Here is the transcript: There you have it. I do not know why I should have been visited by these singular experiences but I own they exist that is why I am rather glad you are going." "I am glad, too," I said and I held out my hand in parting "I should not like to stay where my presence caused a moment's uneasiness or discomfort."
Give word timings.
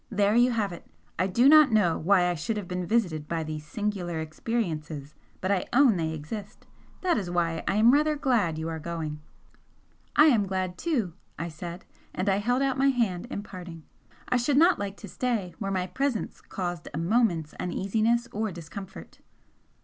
There 0.09 0.33
you 0.33 0.49
have 0.49 0.71
it. 0.73 0.87
I 1.19 1.27
do 1.27 1.47
not 1.47 1.71
know 1.71 1.95
why 1.99 2.27
I 2.27 2.33
should 2.33 2.57
have 2.57 2.67
been 2.67 2.87
visited 2.87 3.27
by 3.27 3.43
these 3.43 3.63
singular 3.63 4.19
experiences 4.19 5.13
but 5.41 5.51
I 5.51 5.67
own 5.73 5.95
they 5.95 6.09
exist 6.09 6.65
that 7.01 7.19
is 7.19 7.29
why 7.29 7.63
I 7.67 7.75
am 7.75 7.93
rather 7.93 8.15
glad 8.15 8.57
you 8.57 8.67
are 8.67 8.79
going." 8.79 9.19
"I 10.15 10.25
am 10.25 10.47
glad, 10.47 10.75
too," 10.75 11.13
I 11.37 11.49
said 11.49 11.85
and 12.15 12.29
I 12.29 12.37
held 12.37 12.63
out 12.63 12.79
my 12.79 12.89
hand 12.89 13.27
in 13.27 13.43
parting 13.43 13.83
"I 14.27 14.37
should 14.37 14.57
not 14.57 14.79
like 14.79 14.97
to 14.97 15.07
stay 15.07 15.53
where 15.59 15.69
my 15.69 15.85
presence 15.85 16.41
caused 16.41 16.87
a 16.91 16.97
moment's 16.97 17.53
uneasiness 17.59 18.27
or 18.31 18.51
discomfort." 18.51 19.19